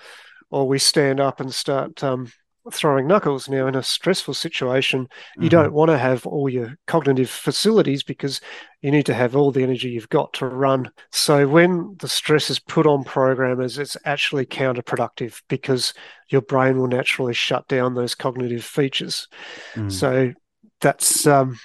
or 0.51 0.69
we 0.69 0.79
stand 0.79 1.19
up 1.19 1.41
and 1.41 1.53
start 1.53 2.03
um, 2.05 2.31
throwing 2.73 3.07
knuckles. 3.07 3.49
Now, 3.49 3.67
in 3.67 3.75
a 3.75 3.83
stressful 3.83 4.35
situation, 4.35 5.09
you 5.37 5.43
mm-hmm. 5.43 5.49
don't 5.49 5.73
want 5.73 5.91
to 5.91 5.99
have 5.99 6.27
all 6.27 6.49
your 6.49 6.77
cognitive 6.87 7.31
facilities 7.31 8.03
because 8.03 8.41
you 8.83 8.91
need 8.91 9.07
to 9.07 9.15
have 9.15 9.37
all 9.37 9.51
the 9.51 9.63
energy 9.63 9.91
you've 9.91 10.09
got 10.09 10.33
to 10.35 10.47
run. 10.47 10.91
So, 11.11 11.47
when 11.49 11.97
the 11.99 12.09
stress 12.09 12.51
is 12.51 12.59
put 12.59 12.87
on 12.87 13.05
programmers, 13.05 13.79
it's 13.79 13.97
actually 14.05 14.47
counterproductive 14.47 15.41
because 15.49 15.95
your 16.29 16.43
brain 16.43 16.79
will 16.79 16.89
naturally 16.89 17.35
shut 17.35 17.67
down 17.69 17.95
those 17.95 18.15
cognitive 18.15 18.65
features. 18.65 19.29
Mm. 19.75 19.93
So, 19.93 20.33
that's 20.81 21.27
um, 21.27 21.59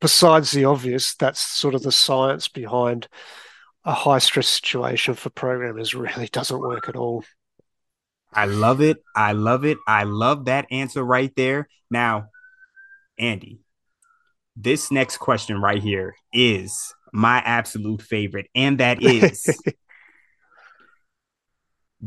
besides 0.00 0.52
the 0.52 0.64
obvious, 0.64 1.14
that's 1.14 1.40
sort 1.40 1.74
of 1.74 1.82
the 1.82 1.92
science 1.92 2.48
behind 2.48 3.08
a 3.84 3.92
high 3.92 4.18
stress 4.18 4.48
situation 4.48 5.14
for 5.14 5.30
programmers 5.30 5.94
really 5.94 6.28
doesn't 6.28 6.60
work 6.60 6.88
at 6.88 6.96
all. 6.96 7.24
I 8.34 8.46
love 8.46 8.80
it. 8.80 9.02
I 9.14 9.32
love 9.32 9.64
it. 9.64 9.78
I 9.86 10.04
love 10.04 10.46
that 10.46 10.66
answer 10.70 11.02
right 11.02 11.32
there. 11.36 11.68
Now, 11.90 12.28
Andy, 13.18 13.60
this 14.56 14.90
next 14.90 15.18
question 15.18 15.60
right 15.60 15.82
here 15.82 16.14
is 16.32 16.94
my 17.12 17.38
absolute 17.38 18.02
favorite, 18.02 18.48
and 18.54 18.78
that 18.78 19.02
is 19.02 19.58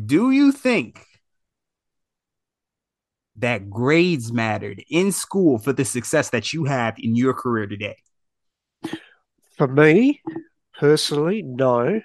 Do 0.06 0.32
you 0.32 0.52
think 0.52 1.04
that 3.38 3.70
grades 3.70 4.32
mattered 4.32 4.84
in 4.90 5.12
school 5.12 5.58
for 5.58 5.74
the 5.74 5.86
success 5.86 6.30
that 6.32 6.54
you 6.54 6.66
have 6.66 6.96
in 6.98 7.16
your 7.16 7.34
career 7.34 7.68
today? 7.68 7.96
For 9.58 9.68
me, 9.68 10.22
personally, 10.78 11.42
no. 11.42 12.02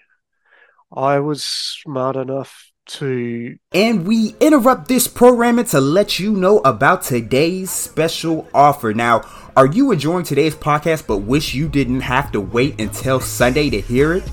I 0.95 1.19
was 1.21 1.43
smart 1.43 2.17
enough 2.17 2.72
to. 2.92 3.56
And 3.72 4.06
we 4.06 4.34
interrupt 4.40 4.88
this 4.88 5.08
programming 5.08 5.64
to 5.66 5.80
let 5.80 6.18
you 6.18 6.32
know 6.32 6.58
about 6.58 7.02
today's 7.02 7.70
special 7.70 8.49
offer. 8.54 8.92
Now, 8.92 9.22
are 9.56 9.66
you 9.66 9.92
enjoying 9.92 10.25
today's 10.25 10.54
podcast 10.54 11.06
but 11.06 11.18
wish 11.18 11.54
you 11.54 11.68
didn't 11.68 12.00
have 12.00 12.32
to 12.32 12.40
wait 12.40 12.80
until 12.80 13.20
Sunday 13.20 13.70
to 13.70 13.80
hear 13.80 14.14
it? 14.14 14.25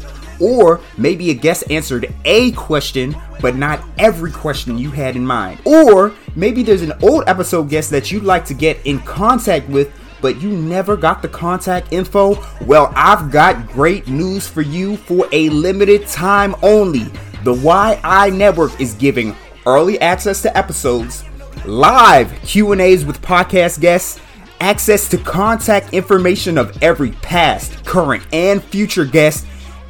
Or 0.41 0.79
maybe 0.97 1.31
a 1.31 1.33
guest 1.33 1.69
answered 1.69 2.13
a 2.23 2.51
question, 2.51 3.15
but 3.41 3.55
not 3.55 3.83
every 3.97 4.31
question 4.31 4.77
you 4.77 4.89
had 4.89 5.17
in 5.17 5.25
mind. 5.25 5.59
Or 5.65 6.13
maybe 6.35 6.63
there's 6.63 6.81
an 6.81 6.93
old 7.01 7.25
episode 7.27 7.69
guest 7.69 7.89
that 7.91 8.11
you'd 8.11 8.23
like 8.23 8.45
to 8.45 8.53
get 8.53 8.79
in 8.85 8.99
contact 8.99 9.67
with, 9.67 9.91
but 10.21 10.41
you 10.41 10.49
never 10.49 10.95
got 10.95 11.21
the 11.21 11.27
contact 11.27 11.91
info. 11.91 12.41
Well, 12.65 12.93
I've 12.95 13.31
got 13.31 13.67
great 13.67 14.07
news 14.07 14.47
for 14.47 14.61
you 14.61 14.95
for 14.95 15.27
a 15.33 15.49
limited 15.49 16.07
time 16.07 16.55
only. 16.61 17.07
The 17.43 17.53
YI 17.53 18.36
Network 18.36 18.81
is 18.81 18.96
giving 18.96 19.34
early 19.65 20.00
access 20.01 20.41
to 20.41 20.58
episodes, 20.58 21.24
live 21.65 22.34
Q&As 22.41 23.05
with 23.05 23.22
podcast 23.22 23.79
guests, 23.79 24.19
access 24.60 25.08
to 25.08 25.17
contact 25.17 25.93
information 25.93 26.58
of 26.58 26.81
every 26.84 27.12
past, 27.12 27.86
current, 27.86 28.27
and 28.34 28.62
future 28.62 29.05
guest, 29.05 29.46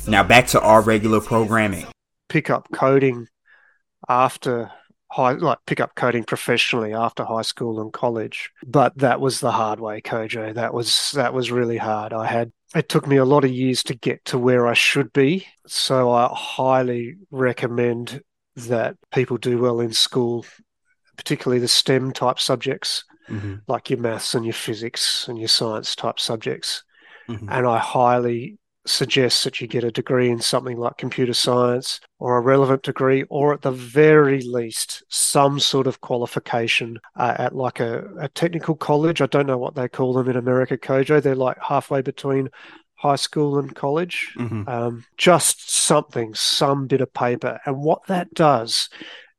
Now, 0.08 0.24
back 0.24 0.48
to 0.48 0.60
our 0.60 0.82
regular 0.82 1.22
programming. 1.22 1.86
Pick 2.30 2.50
up 2.50 2.68
coding 2.74 3.28
after 4.10 4.72
high, 5.12 5.34
like 5.34 5.60
pick 5.68 5.82
up 5.82 5.94
coding 5.96 6.24
professionally 6.24 6.94
after 6.94 7.26
high 7.26 7.42
school 7.42 7.82
and 7.82 7.92
college. 7.92 8.50
But 8.66 8.98
that 8.98 9.20
was 9.20 9.40
the 9.40 9.52
hard 9.52 9.80
way, 9.80 10.02
Kojo. 10.02 10.54
That 10.54 10.74
was 10.74 11.12
that 11.12 11.34
was 11.34 11.52
really 11.52 11.78
hard. 11.78 12.14
I 12.14 12.28
had 12.28 12.52
it 12.74 12.88
took 12.88 13.06
me 13.06 13.18
a 13.18 13.26
lot 13.26 13.44
of 13.44 13.52
years 13.52 13.84
to 13.84 13.94
get 13.94 14.24
to 14.26 14.38
where 14.38 14.66
I 14.66 14.74
should 14.74 15.12
be. 15.12 15.46
So 15.68 16.12
I 16.12 16.30
highly 16.34 17.18
recommend 17.30 18.22
that 18.56 18.96
people 19.14 19.38
do 19.38 19.60
well 19.60 19.82
in 19.82 19.92
school, 19.92 20.46
particularly 21.18 21.60
the 21.60 21.68
STEM 21.68 22.14
type 22.14 22.40
subjects, 22.40 23.04
mm-hmm. 23.30 23.56
like 23.68 23.90
your 23.90 24.00
maths 24.00 24.34
and 24.34 24.46
your 24.46 24.54
physics 24.54 25.28
and 25.28 25.38
your 25.38 25.50
science 25.50 25.96
type 25.96 26.20
subjects. 26.20 26.84
Mm-hmm. 27.30 27.50
And 27.50 27.68
I 27.68 27.80
highly 27.80 28.58
suggests 28.86 29.44
that 29.44 29.62
you 29.62 29.68
get 29.68 29.84
a 29.84 29.92
degree 29.92 30.30
in 30.30 30.40
something 30.40 30.78
like 30.78 30.98
computer 30.98 31.34
science 31.34 32.00
or 32.20 32.38
a 32.38 32.42
relevant 32.42 32.84
degree, 32.84 33.24
or 33.30 33.54
at 33.54 33.62
the 33.62 33.72
very 33.72 34.42
least, 34.42 35.04
some 35.10 35.60
sort 35.60 35.88
of 35.88 36.02
qualification 36.02 37.00
uh, 37.16 37.36
at 37.38 37.56
like 37.56 37.80
a, 37.80 38.06
a, 38.20 38.30
technical 38.30 38.76
college. 38.76 39.22
I 39.22 39.28
don't 39.28 39.48
know 39.48 39.58
what 39.58 39.76
they 39.76 39.88
call 39.88 40.14
them 40.14 40.30
in 40.30 40.36
America, 40.36 40.78
Kojo. 40.78 41.22
They're 41.22 41.36
like 41.36 41.58
halfway 41.62 42.02
between 42.02 42.50
high 42.96 43.16
school 43.16 43.60
and 43.60 43.76
college. 43.76 44.34
Mm-hmm. 44.38 44.68
Um, 44.68 45.06
just 45.18 45.72
something, 45.72 46.34
some 46.34 46.88
bit 46.88 47.02
of 47.02 47.14
paper. 47.14 47.60
And 47.66 47.78
what 47.78 48.06
that 48.08 48.34
does, 48.34 48.90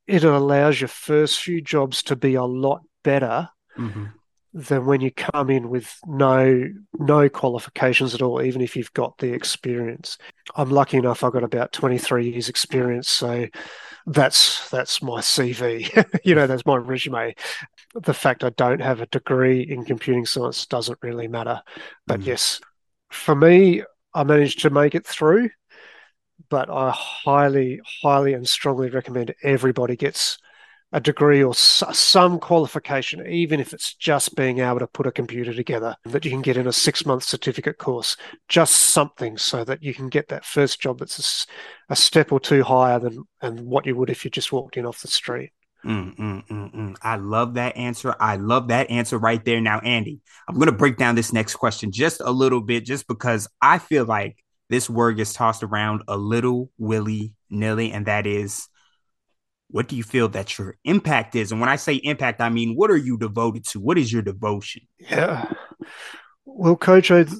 it 0.06 0.24
allows 0.24 0.80
your 0.80 0.88
first 0.88 1.40
few 1.40 1.60
jobs 1.60 2.02
to 2.04 2.16
be 2.16 2.34
a 2.34 2.44
lot 2.44 2.82
better. 3.02 3.48
Mm-hmm 3.76 4.06
than 4.54 4.84
when 4.84 5.00
you 5.00 5.10
come 5.10 5.48
in 5.48 5.70
with 5.70 5.98
no 6.06 6.68
no 6.98 7.28
qualifications 7.28 8.14
at 8.14 8.22
all, 8.22 8.42
even 8.42 8.60
if 8.60 8.76
you've 8.76 8.92
got 8.92 9.18
the 9.18 9.32
experience. 9.32 10.18
I'm 10.54 10.70
lucky 10.70 10.98
enough; 10.98 11.24
I've 11.24 11.32
got 11.32 11.44
about 11.44 11.72
23 11.72 12.30
years 12.30 12.48
experience, 12.48 13.08
so 13.08 13.46
that's 14.06 14.68
that's 14.70 15.02
my 15.02 15.20
CV. 15.20 16.20
you 16.24 16.34
know, 16.34 16.46
that's 16.46 16.66
my 16.66 16.76
resume. 16.76 17.34
The 17.94 18.14
fact 18.14 18.44
I 18.44 18.50
don't 18.50 18.80
have 18.80 19.00
a 19.00 19.06
degree 19.06 19.62
in 19.62 19.84
computing 19.84 20.26
science 20.26 20.66
doesn't 20.66 20.98
really 21.02 21.28
matter. 21.28 21.62
But 22.06 22.20
mm. 22.20 22.26
yes, 22.26 22.60
for 23.10 23.34
me, 23.34 23.82
I 24.12 24.24
managed 24.24 24.60
to 24.62 24.70
make 24.70 24.94
it 24.94 25.06
through. 25.06 25.50
But 26.50 26.68
I 26.68 26.90
highly, 26.90 27.80
highly, 28.02 28.34
and 28.34 28.46
strongly 28.46 28.90
recommend 28.90 29.34
everybody 29.42 29.96
gets 29.96 30.38
a 30.92 31.00
degree 31.00 31.42
or 31.42 31.54
some 31.54 32.38
qualification, 32.38 33.26
even 33.26 33.60
if 33.60 33.72
it's 33.72 33.94
just 33.94 34.36
being 34.36 34.58
able 34.58 34.78
to 34.78 34.86
put 34.86 35.06
a 35.06 35.12
computer 35.12 35.54
together 35.54 35.96
that 36.04 36.24
you 36.24 36.30
can 36.30 36.42
get 36.42 36.56
in 36.56 36.66
a 36.66 36.72
six 36.72 37.06
month 37.06 37.24
certificate 37.24 37.78
course, 37.78 38.16
just 38.48 38.74
something 38.74 39.38
so 39.38 39.64
that 39.64 39.82
you 39.82 39.94
can 39.94 40.08
get 40.08 40.28
that 40.28 40.44
first 40.44 40.80
job 40.80 40.98
that's 40.98 41.46
a, 41.88 41.96
step 41.96 42.32
or 42.32 42.40
two 42.40 42.62
higher 42.62 42.98
than, 42.98 43.22
than 43.42 43.66
what 43.66 43.84
you 43.84 43.94
would 43.94 44.08
if 44.08 44.24
you 44.24 44.30
just 44.30 44.50
walked 44.50 44.78
in 44.78 44.86
off 44.86 45.02
the 45.02 45.08
street. 45.08 45.50
Mm, 45.84 46.16
mm, 46.16 46.46
mm, 46.46 46.74
mm. 46.74 46.96
I 47.02 47.16
love 47.16 47.54
that 47.54 47.76
answer. 47.76 48.14
I 48.18 48.36
love 48.36 48.68
that 48.68 48.90
answer 48.90 49.18
right 49.18 49.44
there. 49.44 49.60
Now, 49.60 49.80
Andy, 49.80 50.20
I'm 50.48 50.54
going 50.54 50.70
to 50.70 50.72
break 50.72 50.96
down 50.96 51.16
this 51.16 51.32
next 51.32 51.56
question 51.56 51.92
just 51.92 52.20
a 52.20 52.30
little 52.30 52.60
bit, 52.60 52.86
just 52.86 53.06
because 53.06 53.48
I 53.60 53.78
feel 53.78 54.04
like 54.04 54.36
this 54.70 54.88
word 54.88 55.16
gets 55.16 55.34
tossed 55.34 55.62
around 55.62 56.02
a 56.08 56.16
little 56.16 56.70
willy 56.78 57.34
nilly, 57.50 57.92
and 57.92 58.06
that 58.06 58.26
is 58.26 58.68
what 59.72 59.88
do 59.88 59.96
you 59.96 60.02
feel 60.02 60.28
that 60.28 60.58
your 60.58 60.76
impact 60.84 61.34
is? 61.34 61.50
And 61.50 61.60
when 61.60 61.70
I 61.70 61.76
say 61.76 61.94
impact, 61.94 62.40
I 62.40 62.50
mean, 62.50 62.76
what 62.76 62.90
are 62.90 62.96
you 62.96 63.18
devoted 63.18 63.64
to? 63.68 63.80
What 63.80 63.98
is 63.98 64.12
your 64.12 64.22
devotion? 64.22 64.82
Yeah. 64.98 65.50
Well, 66.44 66.76
Kojo, 66.76 67.34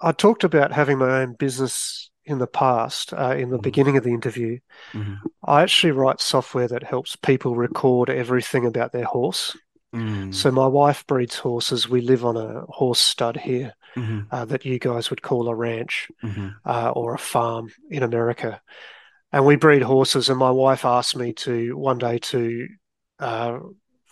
I, 0.00 0.12
talked 0.12 0.44
about 0.44 0.72
having 0.72 0.98
my 0.98 1.22
own 1.22 1.34
business 1.34 2.10
in 2.24 2.38
the 2.38 2.46
past, 2.46 3.14
uh, 3.14 3.34
in 3.34 3.48
the 3.48 3.56
mm-hmm. 3.56 3.62
beginning 3.62 3.96
of 3.96 4.04
the 4.04 4.12
interview. 4.12 4.58
Mm-hmm. 4.92 5.14
I 5.44 5.62
actually 5.62 5.92
write 5.92 6.20
software 6.20 6.68
that 6.68 6.84
helps 6.84 7.16
people 7.16 7.56
record 7.56 8.10
everything 8.10 8.66
about 8.66 8.92
their 8.92 9.06
horse. 9.06 9.56
Mm. 9.94 10.34
So 10.34 10.50
my 10.50 10.66
wife 10.66 11.06
breeds 11.06 11.36
horses. 11.36 11.88
We 11.88 12.02
live 12.02 12.22
on 12.22 12.36
a 12.36 12.66
horse 12.68 13.00
stud 13.00 13.38
here 13.38 13.74
mm-hmm. 13.96 14.20
uh, 14.30 14.44
that 14.44 14.66
you 14.66 14.78
guys 14.78 15.08
would 15.08 15.22
call 15.22 15.48
a 15.48 15.54
ranch 15.54 16.10
mm-hmm. 16.22 16.48
uh, 16.66 16.90
or 16.90 17.14
a 17.14 17.18
farm 17.18 17.72
in 17.90 18.02
America 18.02 18.60
and 19.32 19.44
we 19.44 19.56
breed 19.56 19.82
horses. 19.82 20.28
And 20.28 20.38
my 20.38 20.50
wife 20.50 20.84
asked 20.84 21.16
me 21.16 21.32
to 21.34 21.76
one 21.76 21.98
day 21.98 22.18
to 22.18 22.68
uh, 23.18 23.58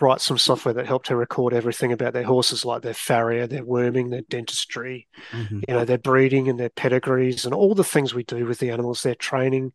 write 0.00 0.20
some 0.20 0.38
software 0.38 0.74
that 0.74 0.86
helped 0.86 1.08
her 1.08 1.16
record 1.16 1.54
everything 1.54 1.92
about 1.92 2.12
their 2.12 2.24
horses, 2.24 2.64
like 2.64 2.82
their 2.82 2.94
farrier, 2.94 3.46
their 3.46 3.64
worming, 3.64 4.10
their 4.10 4.22
dentistry, 4.22 5.08
mm-hmm. 5.30 5.60
you 5.68 5.74
know, 5.74 5.84
their 5.84 5.98
breeding 5.98 6.48
and 6.48 6.60
their 6.60 6.70
pedigrees, 6.70 7.44
and 7.44 7.54
all 7.54 7.74
the 7.74 7.84
things 7.84 8.14
we 8.14 8.24
do 8.24 8.44
with 8.46 8.58
the 8.58 8.70
animals, 8.70 9.02
their 9.02 9.14
training 9.14 9.72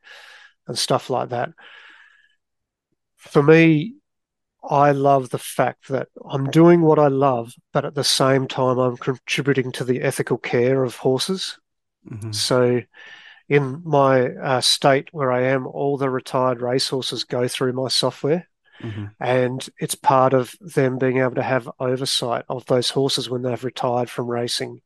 and 0.68 0.78
stuff 0.78 1.10
like 1.10 1.30
that. 1.30 1.50
For 3.18 3.42
me, 3.42 3.96
I 4.64 4.92
love 4.92 5.30
the 5.30 5.40
fact 5.40 5.88
that 5.90 6.10
I'm 6.30 6.50
doing 6.52 6.82
what 6.82 7.00
I 7.00 7.08
love, 7.08 7.54
but 7.74 7.86
at 7.86 7.96
the 7.96 8.04
same 8.04 8.48
time, 8.48 8.78
I'm 8.78 8.98
contributing 8.98 9.72
to 9.74 9.84
the 9.84 10.02
ethical 10.02 10.38
care 10.38 10.84
of 10.84 10.98
horses. 10.98 11.58
Mm-hmm. 12.10 12.32
So, 12.32 12.82
in 13.52 13.82
my 13.84 14.30
uh, 14.30 14.62
state 14.62 15.10
where 15.12 15.30
I 15.30 15.42
am, 15.42 15.68
all 15.68 15.98
the 15.98 16.10
retired 16.10 16.62
racehorses 16.62 17.26
go 17.26 17.50
through 17.50 17.74
my 17.74 17.90
software. 17.90 18.48
Mm-hmm. 18.82 19.08
And 19.20 19.70
it's 19.78 19.94
part 19.94 20.32
of 20.32 20.56
them 20.62 20.98
being 20.98 21.18
able 21.18 21.36
to 21.36 21.44
have 21.44 21.70
oversight 21.78 22.46
of 22.48 22.66
those 22.68 22.92
horses 22.92 23.30
when 23.30 23.42
they've 23.42 23.62
retired 23.62 24.10
from 24.10 24.28
racing 24.28 24.80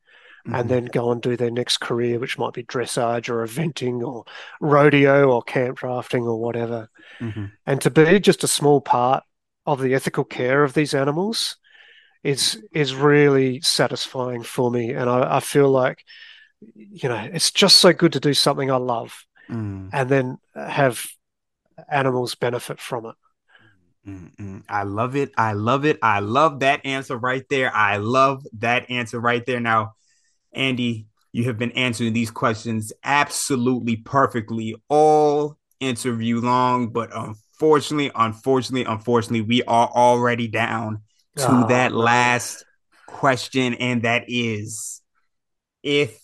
mm-hmm. 0.48 0.56
and 0.56 0.68
then 0.68 0.86
go 0.86 1.12
and 1.12 1.22
do 1.22 1.38
their 1.38 1.52
next 1.52 1.78
career, 1.78 2.18
which 2.18 2.40
might 2.40 2.54
be 2.54 2.64
dressage 2.64 3.30
or 3.30 3.46
eventing 3.46 4.02
or 4.02 4.26
rodeo 4.60 5.30
or 5.30 5.44
camp 5.44 5.78
drafting 5.78 6.24
or 6.24 6.42
whatever. 6.42 6.90
Mm-hmm. 7.20 7.46
And 7.68 7.82
to 7.82 7.92
be 7.92 8.20
just 8.20 8.44
a 8.44 8.48
small 8.48 8.82
part 8.82 9.24
of 9.68 9.80
the 9.80 9.94
ethical 9.94 10.24
care 10.24 10.64
of 10.64 10.74
these 10.74 10.96
animals 10.96 11.58
is 12.24 12.60
is 12.72 12.96
really 12.96 13.62
satisfying 13.62 14.42
for 14.42 14.72
me. 14.72 14.90
And 14.90 15.08
I, 15.08 15.36
I 15.36 15.40
feel 15.40 15.70
like 15.70 16.04
you 16.74 17.10
know, 17.10 17.30
it's 17.32 17.52
just 17.52 17.78
so 17.78 17.94
good 17.94 18.14
to 18.14 18.20
do 18.20 18.34
something 18.34 18.72
I 18.72 18.78
love 18.78 19.26
mm. 19.50 19.90
and 19.92 20.10
then 20.10 20.38
have 20.56 21.06
animals 21.90 22.36
benefit 22.36 22.80
from 22.80 23.06
it. 23.08 23.16
Mm-mm. 24.08 24.64
I 24.70 24.84
love 24.84 25.16
it. 25.16 25.32
I 25.38 25.54
love 25.54 25.84
it. 25.84 26.00
I 26.02 26.20
love 26.20 26.60
that 26.60 26.86
answer 26.86 27.18
right 27.18 27.44
there. 27.50 27.76
I 27.76 27.98
love 27.98 28.46
that 28.60 28.90
answer 28.90 29.20
right 29.20 29.46
there. 29.46 29.60
Now, 29.60 29.96
Andy, 30.54 31.08
You 31.36 31.44
have 31.44 31.58
been 31.58 31.74
answering 31.74 32.14
these 32.14 32.32
questions 32.32 32.94
absolutely 33.04 33.98
perfectly 33.98 34.74
all 34.88 35.58
interview 35.82 36.40
long, 36.40 36.94
but 36.94 37.10
unfortunately, 37.14 38.10
unfortunately, 38.16 38.90
unfortunately, 38.90 39.42
we 39.42 39.62
are 39.64 39.90
already 39.90 40.48
down 40.48 41.02
to 41.36 41.48
oh, 41.50 41.68
that 41.68 41.92
last 41.92 42.64
question, 43.06 43.74
and 43.74 44.04
that 44.04 44.24
is 44.30 45.02
if 45.84 46.18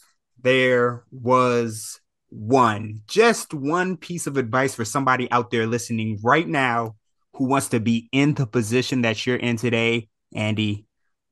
there 0.43 1.03
was 1.11 1.99
one, 2.29 3.01
just 3.07 3.53
one 3.53 3.97
piece 3.97 4.27
of 4.27 4.37
advice 4.37 4.75
for 4.75 4.85
somebody 4.85 5.29
out 5.31 5.51
there 5.51 5.67
listening 5.67 6.19
right 6.23 6.47
now 6.47 6.95
who 7.33 7.45
wants 7.45 7.69
to 7.69 7.79
be 7.79 8.09
in 8.11 8.33
the 8.33 8.45
position 8.45 9.01
that 9.01 9.25
you're 9.25 9.35
in 9.37 9.57
today, 9.57 10.09
Andy, 10.33 10.85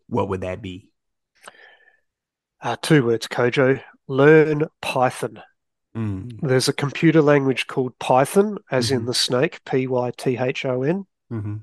what 0.07 0.29
would 0.29 0.41
that 0.41 0.61
be? 0.61 0.89
Uh, 2.61 2.75
two 2.81 3.05
words, 3.05 3.27
Kojo. 3.27 3.81
Learn 4.07 4.65
Python. 4.81 5.41
Mm. 5.95 6.39
There's 6.41 6.67
a 6.67 6.73
computer 6.73 7.21
language 7.21 7.67
called 7.67 7.97
Python, 7.99 8.57
as 8.71 8.87
mm-hmm. 8.87 8.97
in 8.97 9.05
the 9.05 9.13
snake, 9.13 9.63
P 9.65 9.87
Y 9.87 10.11
T 10.17 10.37
H 10.37 10.65
O 10.65 10.83
N. 10.83 11.05
Mm-hmm. 11.31 11.55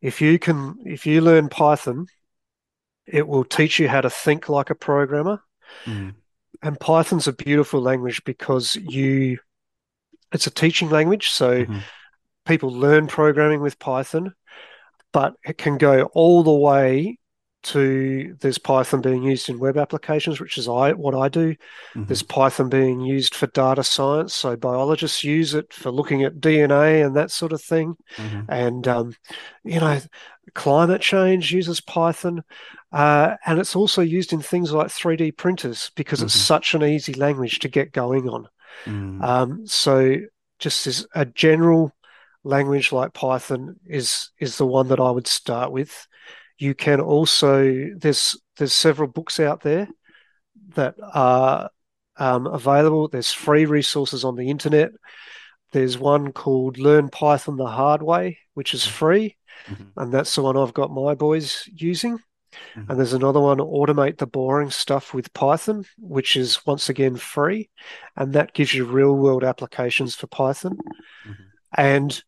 If 0.00 0.20
you 0.20 0.38
can, 0.38 0.76
if 0.84 1.06
you 1.06 1.20
learn 1.20 1.48
Python, 1.48 2.06
it 3.06 3.26
will 3.26 3.44
teach 3.44 3.78
you 3.78 3.88
how 3.88 4.00
to 4.00 4.10
think 4.10 4.48
like 4.48 4.70
a 4.70 4.74
programmer. 4.74 5.42
Mm. 5.84 6.14
And 6.62 6.78
Python's 6.78 7.28
a 7.28 7.32
beautiful 7.32 7.80
language 7.80 8.22
because 8.24 8.76
you, 8.76 9.38
it's 10.32 10.46
a 10.46 10.50
teaching 10.50 10.90
language, 10.90 11.30
so 11.30 11.64
mm-hmm. 11.64 11.78
people 12.44 12.70
learn 12.70 13.06
programming 13.06 13.60
with 13.60 13.78
Python, 13.78 14.34
but 15.12 15.34
it 15.44 15.58
can 15.58 15.78
go 15.78 16.02
all 16.12 16.42
the 16.42 16.52
way 16.52 17.18
to 17.62 18.36
there's 18.40 18.58
Python 18.58 19.00
being 19.00 19.22
used 19.22 19.48
in 19.48 19.58
web 19.58 19.76
applications, 19.76 20.40
which 20.40 20.56
is 20.58 20.68
I 20.68 20.92
what 20.92 21.14
I 21.14 21.28
do. 21.28 21.52
Mm-hmm. 21.52 22.04
There's 22.04 22.22
Python 22.22 22.68
being 22.68 23.00
used 23.00 23.34
for 23.34 23.46
data 23.48 23.84
science, 23.84 24.34
so 24.34 24.56
biologists 24.56 25.24
use 25.24 25.54
it 25.54 25.72
for 25.72 25.90
looking 25.90 26.22
at 26.22 26.40
DNA 26.40 27.04
and 27.04 27.16
that 27.16 27.30
sort 27.30 27.52
of 27.52 27.62
thing. 27.62 27.96
Mm-hmm. 28.16 28.40
And 28.48 28.88
um, 28.88 29.16
you 29.64 29.80
know, 29.80 30.00
climate 30.54 31.00
change 31.00 31.52
uses 31.52 31.80
Python, 31.80 32.42
uh, 32.92 33.36
and 33.46 33.58
it's 33.58 33.76
also 33.76 34.02
used 34.02 34.32
in 34.32 34.40
things 34.40 34.72
like 34.72 34.88
3D 34.88 35.36
printers 35.36 35.90
because 35.96 36.20
mm-hmm. 36.20 36.26
it's 36.26 36.34
such 36.34 36.74
an 36.74 36.82
easy 36.82 37.14
language 37.14 37.58
to 37.60 37.68
get 37.68 37.92
going 37.92 38.28
on. 38.28 38.48
Mm. 38.84 39.22
Um, 39.22 39.66
so 39.66 40.16
just 40.58 40.86
as 40.86 41.06
a 41.14 41.24
general 41.24 41.92
language 42.44 42.92
like 42.92 43.12
Python 43.12 43.76
is 43.86 44.30
is 44.38 44.56
the 44.56 44.66
one 44.66 44.88
that 44.88 45.00
I 45.00 45.10
would 45.10 45.26
start 45.26 45.72
with. 45.72 46.06
You 46.60 46.74
can 46.74 47.00
also 47.00 47.88
there's 47.96 48.38
there's 48.58 48.74
several 48.74 49.08
books 49.08 49.40
out 49.40 49.62
there 49.62 49.88
that 50.74 50.94
are 51.14 51.70
um, 52.18 52.46
available. 52.46 53.08
There's 53.08 53.32
free 53.32 53.64
resources 53.64 54.24
on 54.24 54.36
the 54.36 54.50
internet. 54.50 54.90
There's 55.72 55.96
one 55.96 56.32
called 56.32 56.76
Learn 56.76 57.08
Python 57.08 57.56
the 57.56 57.66
Hard 57.66 58.02
Way, 58.02 58.38
which 58.52 58.74
is 58.74 58.86
free, 58.86 59.38
mm-hmm. 59.66 59.98
and 59.98 60.12
that's 60.12 60.34
the 60.34 60.42
one 60.42 60.58
I've 60.58 60.74
got 60.74 60.90
my 60.90 61.14
boys 61.14 61.66
using. 61.74 62.18
Mm-hmm. 62.18 62.90
And 62.90 62.98
there's 62.98 63.14
another 63.14 63.40
one, 63.40 63.56
Automate 63.58 64.18
the 64.18 64.26
Boring 64.26 64.70
Stuff 64.70 65.14
with 65.14 65.32
Python, 65.32 65.86
which 65.98 66.36
is 66.36 66.66
once 66.66 66.90
again 66.90 67.16
free. 67.16 67.70
And 68.16 68.34
that 68.34 68.52
gives 68.52 68.74
you 68.74 68.84
real 68.84 69.14
world 69.14 69.44
applications 69.44 70.14
for 70.14 70.26
Python. 70.26 70.76
Mm-hmm. 71.24 71.42
And 71.78 72.22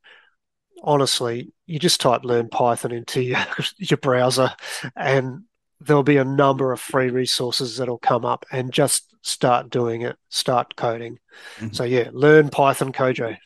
honestly, 0.83 1.53
you 1.67 1.79
just 1.79 2.01
type 2.01 2.25
learn 2.25 2.49
Python 2.49 2.93
into 2.93 3.23
your, 3.23 3.39
your 3.79 3.97
browser 3.99 4.51
and 4.97 5.45
there'll 5.81 6.03
be 6.03 6.17
a 6.17 6.25
number 6.25 6.73
of 6.73 6.81
free 6.81 7.11
resources 7.11 7.77
that'll 7.77 7.99
come 7.99 8.25
up 8.25 8.45
and 8.53 8.73
just 8.73 9.15
start 9.23 9.71
doing 9.71 10.03
it, 10.03 10.17
start 10.29 10.77
coding. 10.77 11.19
Mm-hmm. 11.59 11.73
So 11.73 11.85
yeah, 11.85 12.11
learn 12.12 12.51
Python 12.51 12.93
Kojo. 12.93 13.37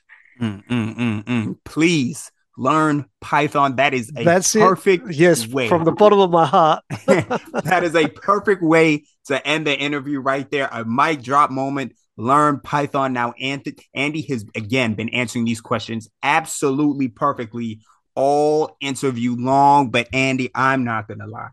Mm, 0.41 0.67
mm, 0.67 1.25
mm. 1.25 1.57
Please 1.65 2.31
learn 2.59 3.07
Python. 3.21 3.77
That 3.77 3.95
is 3.95 4.11
a 4.17 4.25
That's 4.25 4.53
perfect 4.53 5.09
it. 5.09 5.17
yes 5.17 5.47
way. 5.47 5.69
from 5.69 5.85
the 5.85 5.93
bottom 5.93 6.19
of 6.19 6.31
my 6.31 6.47
heart. 6.47 6.85
that 7.07 7.81
is 7.85 7.95
a 7.95 8.09
perfect 8.09 8.63
way 8.63 9.05
to 9.27 9.47
end 9.47 9.67
the 9.67 9.77
interview 9.77 10.21
right 10.21 10.51
there. 10.51 10.69
A 10.71 10.85
mic 10.85 11.23
drop 11.23 11.51
moment 11.51 11.95
learn 12.17 12.61
Python. 12.61 13.13
Now, 13.13 13.35
Andy 13.41 14.23
has 14.23 14.45
again 14.55 14.95
been 14.95 15.11
answering 15.11 15.45
these 15.45 15.61
questions 15.61 16.09
absolutely 16.23 17.09
perfectly 17.09 17.81
all 18.15 18.77
interview 18.81 19.37
long. 19.39 19.91
But 19.91 20.09
Andy, 20.13 20.51
I'm 20.55 20.85
not 20.85 21.09
to 21.09 21.27
lie. 21.27 21.51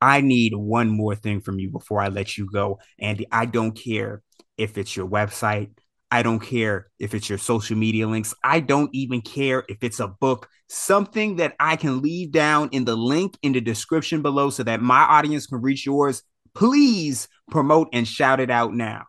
I 0.00 0.20
need 0.20 0.54
one 0.54 0.90
more 0.90 1.14
thing 1.14 1.40
from 1.40 1.60
you 1.60 1.70
before 1.70 2.00
I 2.00 2.08
let 2.08 2.36
you 2.36 2.50
go. 2.52 2.80
Andy, 2.98 3.26
I 3.30 3.46
don't 3.46 3.72
care 3.72 4.22
if 4.58 4.76
it's 4.76 4.96
your 4.96 5.08
website. 5.08 5.70
I 6.10 6.22
don't 6.22 6.40
care 6.40 6.88
if 6.98 7.14
it's 7.14 7.28
your 7.28 7.38
social 7.38 7.76
media 7.76 8.06
links. 8.06 8.34
I 8.44 8.60
don't 8.60 8.90
even 8.92 9.22
care 9.22 9.64
if 9.68 9.82
it's 9.82 10.00
a 10.00 10.08
book, 10.08 10.48
something 10.68 11.36
that 11.36 11.54
I 11.58 11.76
can 11.76 12.02
leave 12.02 12.32
down 12.32 12.68
in 12.72 12.84
the 12.84 12.96
link 12.96 13.38
in 13.42 13.52
the 13.52 13.60
description 13.60 14.20
below 14.20 14.50
so 14.50 14.64
that 14.64 14.82
my 14.82 15.00
audience 15.00 15.46
can 15.46 15.62
reach 15.62 15.86
yours. 15.86 16.22
Please 16.54 17.28
promote 17.50 17.88
and 17.94 18.06
shout 18.06 18.40
it 18.40 18.50
out 18.50 18.74
now. 18.74 19.04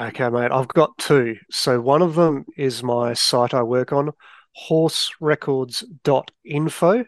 Okay, 0.00 0.28
mate. 0.28 0.52
I've 0.52 0.68
got 0.68 0.96
two. 0.98 1.38
So 1.50 1.80
one 1.80 2.02
of 2.02 2.14
them 2.14 2.44
is 2.56 2.84
my 2.84 3.14
site 3.14 3.52
I 3.52 3.64
work 3.64 3.92
on, 3.92 4.12
horserecords.info. 4.68 7.04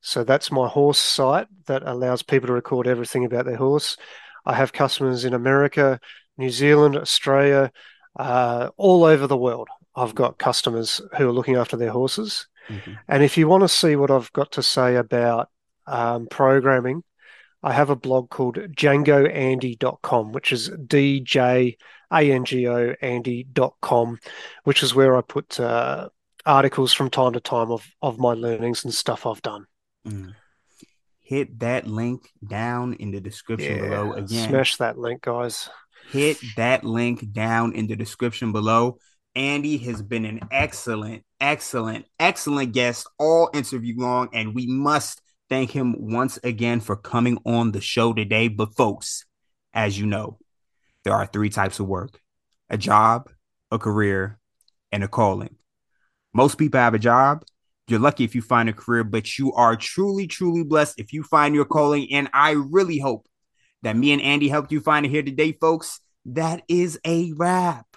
So 0.00 0.24
that's 0.24 0.50
my 0.50 0.68
horse 0.68 0.98
site 0.98 1.48
that 1.66 1.82
allows 1.84 2.22
people 2.22 2.46
to 2.46 2.54
record 2.54 2.86
everything 2.86 3.26
about 3.26 3.44
their 3.44 3.56
horse. 3.56 3.98
I 4.46 4.54
have 4.54 4.72
customers 4.72 5.26
in 5.26 5.34
America, 5.34 6.00
New 6.38 6.48
Zealand, 6.50 6.96
Australia, 6.96 7.70
uh, 8.18 8.70
all 8.76 9.04
over 9.04 9.26
the 9.26 9.36
world. 9.36 9.68
I've 9.94 10.14
got 10.14 10.38
customers 10.38 11.02
who 11.16 11.28
are 11.28 11.32
looking 11.32 11.56
after 11.56 11.76
their 11.76 11.90
horses. 11.90 12.46
Mm-hmm. 12.68 12.92
And 13.08 13.22
if 13.22 13.36
you 13.36 13.48
want 13.48 13.64
to 13.64 13.68
see 13.68 13.96
what 13.96 14.10
I've 14.10 14.32
got 14.32 14.52
to 14.52 14.62
say 14.62 14.96
about 14.96 15.50
um, 15.86 16.26
programming, 16.26 17.04
I 17.68 17.72
have 17.72 17.90
a 17.90 17.96
blog 17.96 18.30
called 18.30 18.56
djangoandy.com, 18.56 20.32
which 20.32 20.52
is 20.52 20.70
DJ 20.70 21.76
A-N-G-O 22.10 22.94
Andy.com, 23.02 24.18
which 24.64 24.82
is 24.82 24.94
where 24.94 25.18
I 25.18 25.20
put 25.20 25.60
uh, 25.60 26.08
articles 26.46 26.94
from 26.94 27.10
time 27.10 27.34
to 27.34 27.40
time 27.40 27.70
of, 27.70 27.86
of 28.00 28.18
my 28.18 28.32
learnings 28.32 28.84
and 28.84 28.94
stuff 28.94 29.26
I've 29.26 29.42
done. 29.42 29.66
Mm. 30.06 30.34
Hit 31.20 31.58
that 31.58 31.86
link 31.86 32.30
down 32.42 32.94
in 32.94 33.10
the 33.10 33.20
description 33.20 33.76
yeah, 33.76 33.82
below 33.82 34.12
again. 34.14 34.48
Smash 34.48 34.76
that 34.78 34.96
link, 34.96 35.20
guys. 35.20 35.68
Hit 36.10 36.38
that 36.56 36.84
link 36.84 37.32
down 37.32 37.74
in 37.74 37.86
the 37.86 37.96
description 37.96 38.50
below. 38.50 38.96
Andy 39.34 39.76
has 39.76 40.00
been 40.00 40.24
an 40.24 40.40
excellent, 40.50 41.22
excellent, 41.38 42.06
excellent 42.18 42.72
guest 42.72 43.06
all 43.18 43.50
interview 43.52 43.94
long, 43.98 44.30
and 44.32 44.54
we 44.54 44.66
must 44.66 45.20
thank 45.48 45.70
him 45.70 45.94
once 45.98 46.38
again 46.42 46.80
for 46.80 46.96
coming 46.96 47.38
on 47.44 47.72
the 47.72 47.80
show 47.80 48.12
today. 48.12 48.48
But, 48.48 48.76
folks, 48.76 49.24
as 49.72 49.98
you 49.98 50.06
know, 50.06 50.38
there 51.04 51.14
are 51.14 51.26
three 51.26 51.50
types 51.50 51.80
of 51.80 51.86
work 51.86 52.20
a 52.70 52.76
job, 52.76 53.30
a 53.70 53.78
career, 53.78 54.38
and 54.92 55.02
a 55.02 55.08
calling. 55.08 55.56
Most 56.34 56.58
people 56.58 56.80
have 56.80 56.94
a 56.94 56.98
job. 56.98 57.44
You're 57.88 57.98
lucky 57.98 58.24
if 58.24 58.34
you 58.34 58.42
find 58.42 58.68
a 58.68 58.74
career, 58.74 59.02
but 59.02 59.38
you 59.38 59.52
are 59.54 59.74
truly, 59.74 60.26
truly 60.26 60.62
blessed 60.62 60.98
if 60.98 61.12
you 61.12 61.22
find 61.22 61.54
your 61.54 61.64
calling. 61.64 62.12
And 62.12 62.28
I 62.34 62.50
really 62.50 62.98
hope 62.98 63.26
that 63.82 63.96
me 63.96 64.12
and 64.12 64.20
Andy 64.20 64.48
helped 64.48 64.72
you 64.72 64.80
find 64.80 65.06
it 65.06 65.10
here 65.10 65.22
today, 65.22 65.52
folks. 65.52 66.00
That 66.26 66.62
is 66.68 67.00
a 67.06 67.32
wrap. 67.34 67.87